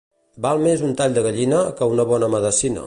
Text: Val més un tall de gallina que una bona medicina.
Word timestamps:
Val 0.45 0.61
més 0.67 0.81
un 0.87 0.95
tall 1.01 1.19
de 1.19 1.25
gallina 1.29 1.61
que 1.81 1.93
una 1.97 2.09
bona 2.15 2.33
medicina. 2.39 2.79